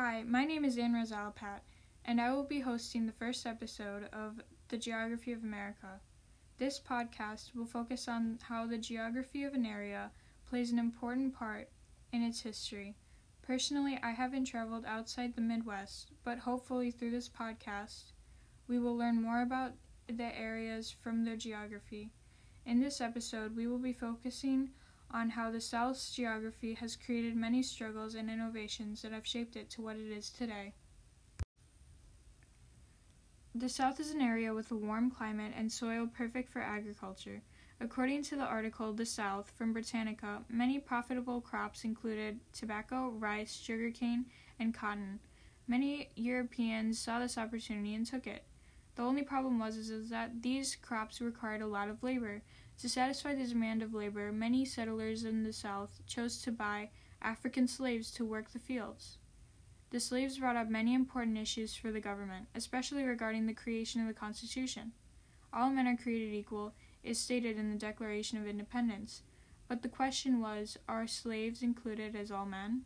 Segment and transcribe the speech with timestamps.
[0.00, 1.58] Hi, my name is Anne Rosalapat,
[2.04, 5.98] and I will be hosting the first episode of The Geography of America.
[6.56, 10.12] This podcast will focus on how the geography of an area
[10.48, 11.70] plays an important part
[12.12, 12.94] in its history.
[13.42, 18.12] Personally, I haven't traveled outside the Midwest, but hopefully through this podcast,
[18.68, 19.72] we will learn more about
[20.06, 22.12] the areas from their geography.
[22.64, 24.70] In this episode, we will be focusing
[25.10, 29.70] on how the South's geography has created many struggles and innovations that have shaped it
[29.70, 30.74] to what it is today.
[33.54, 37.42] The South is an area with a warm climate and soil perfect for agriculture.
[37.80, 44.26] According to the article The South from Britannica, many profitable crops included tobacco, rice, sugarcane,
[44.58, 45.20] and cotton.
[45.66, 48.44] Many Europeans saw this opportunity and took it.
[48.98, 52.42] The only problem was is, is that these crops required a lot of labor,
[52.78, 56.90] to satisfy the demand of labor, many settlers in the South chose to buy
[57.22, 59.18] African slaves to work the fields.
[59.90, 64.08] The slaves brought up many important issues for the government, especially regarding the creation of
[64.08, 64.90] the Constitution.
[65.52, 69.22] All men are created equal is stated in the Declaration of Independence,
[69.68, 72.82] but the question was are slaves included as all men?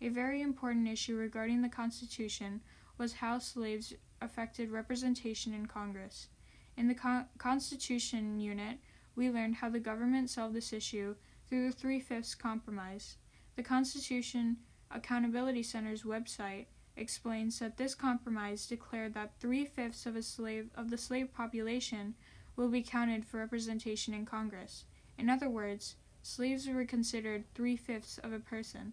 [0.00, 2.62] A very important issue regarding the Constitution
[3.02, 6.28] was how slaves affected representation in Congress.
[6.76, 8.78] In the Con- Constitution unit,
[9.16, 11.16] we learned how the government solved this issue
[11.48, 13.16] through the Three Fifths Compromise.
[13.56, 14.58] The Constitution
[14.92, 20.88] Accountability Center's website explains that this compromise declared that three fifths of a slave of
[20.88, 22.14] the slave population
[22.54, 24.84] will be counted for representation in Congress.
[25.18, 28.92] In other words, slaves were considered three fifths of a person.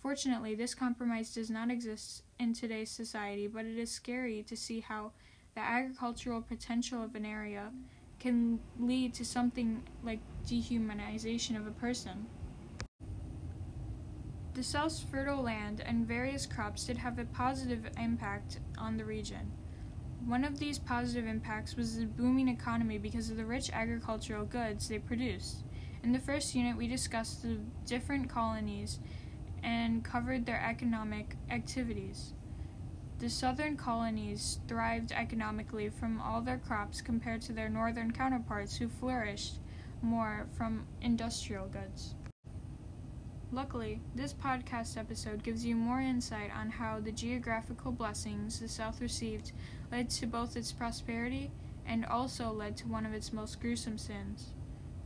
[0.00, 4.80] Fortunately, this compromise does not exist in today's society, but it is scary to see
[4.80, 5.12] how
[5.54, 7.72] the agricultural potential of an area
[8.20, 12.26] can lead to something like dehumanization of a person.
[14.54, 19.52] The South's fertile land and various crops did have a positive impact on the region.
[20.26, 24.88] One of these positive impacts was the booming economy because of the rich agricultural goods
[24.88, 25.64] they produced.
[26.02, 28.98] In the first unit, we discussed the different colonies
[29.68, 32.32] and covered their economic activities.
[33.18, 38.88] The southern colonies thrived economically from all their crops compared to their northern counterparts who
[38.88, 39.58] flourished
[40.00, 42.14] more from industrial goods.
[43.52, 49.02] Luckily, this podcast episode gives you more insight on how the geographical blessings the South
[49.02, 49.52] received
[49.92, 51.50] led to both its prosperity
[51.84, 54.54] and also led to one of its most gruesome sins.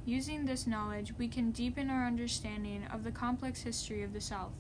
[0.05, 4.51] Using this knowledge, we can deepen our understanding of the complex history of the South.